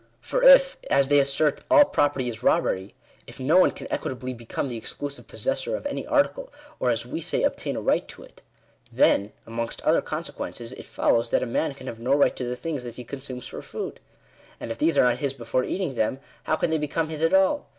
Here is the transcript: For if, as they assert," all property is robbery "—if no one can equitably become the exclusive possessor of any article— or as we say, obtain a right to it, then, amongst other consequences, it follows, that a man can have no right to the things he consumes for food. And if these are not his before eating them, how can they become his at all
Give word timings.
For 0.19 0.41
if, 0.41 0.77
as 0.89 1.09
they 1.09 1.19
assert," 1.19 1.63
all 1.69 1.85
property 1.85 2.27
is 2.27 2.41
robbery 2.41 2.95
"—if 3.27 3.39
no 3.39 3.59
one 3.59 3.69
can 3.69 3.85
equitably 3.91 4.33
become 4.33 4.67
the 4.67 4.75
exclusive 4.75 5.27
possessor 5.27 5.75
of 5.75 5.85
any 5.85 6.07
article— 6.07 6.51
or 6.79 6.89
as 6.89 7.05
we 7.05 7.21
say, 7.21 7.43
obtain 7.43 7.75
a 7.75 7.81
right 7.81 8.07
to 8.07 8.23
it, 8.23 8.41
then, 8.91 9.31
amongst 9.45 9.79
other 9.83 10.01
consequences, 10.01 10.73
it 10.73 10.87
follows, 10.87 11.29
that 11.29 11.43
a 11.43 11.45
man 11.45 11.75
can 11.75 11.85
have 11.85 11.99
no 11.99 12.15
right 12.15 12.35
to 12.35 12.43
the 12.43 12.55
things 12.55 12.83
he 12.95 13.03
consumes 13.03 13.45
for 13.45 13.61
food. 13.61 13.99
And 14.59 14.71
if 14.71 14.79
these 14.79 14.97
are 14.97 15.03
not 15.03 15.19
his 15.19 15.33
before 15.35 15.63
eating 15.65 15.93
them, 15.93 16.19
how 16.45 16.55
can 16.55 16.71
they 16.71 16.79
become 16.79 17.09
his 17.09 17.21
at 17.21 17.35
all 17.35 17.67